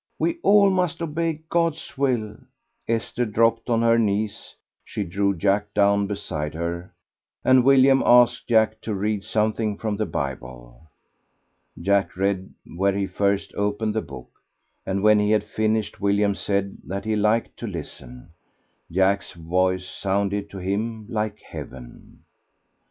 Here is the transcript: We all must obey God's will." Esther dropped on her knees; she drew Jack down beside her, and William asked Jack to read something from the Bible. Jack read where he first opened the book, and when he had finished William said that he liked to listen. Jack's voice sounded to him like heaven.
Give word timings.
We 0.17 0.39
all 0.41 0.71
must 0.71 0.99
obey 1.03 1.41
God's 1.49 1.95
will." 1.95 2.35
Esther 2.87 3.23
dropped 3.23 3.69
on 3.69 3.83
her 3.83 3.99
knees; 3.99 4.55
she 4.83 5.03
drew 5.03 5.35
Jack 5.37 5.75
down 5.75 6.07
beside 6.07 6.55
her, 6.55 6.91
and 7.45 7.63
William 7.63 8.01
asked 8.03 8.47
Jack 8.47 8.81
to 8.81 8.95
read 8.95 9.23
something 9.23 9.77
from 9.77 9.97
the 9.97 10.07
Bible. 10.07 10.89
Jack 11.79 12.17
read 12.17 12.49
where 12.65 12.97
he 12.97 13.05
first 13.05 13.53
opened 13.53 13.93
the 13.93 14.01
book, 14.01 14.31
and 14.87 15.03
when 15.03 15.19
he 15.19 15.29
had 15.29 15.43
finished 15.43 16.01
William 16.01 16.33
said 16.33 16.77
that 16.87 17.05
he 17.05 17.15
liked 17.15 17.55
to 17.57 17.67
listen. 17.67 18.31
Jack's 18.91 19.33
voice 19.33 19.87
sounded 19.87 20.49
to 20.49 20.57
him 20.57 21.05
like 21.09 21.37
heaven. 21.41 22.23